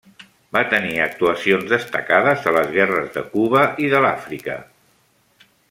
Va 0.55 0.61
tenir 0.69 0.95
actuacions 1.03 1.67
destacades 1.73 2.49
a 2.51 2.55
les 2.55 2.73
guerres 2.79 3.13
de 3.19 3.25
Cuba 3.35 3.67
i 3.85 3.91
de 3.93 4.01
l'Àfrica. 4.07 4.57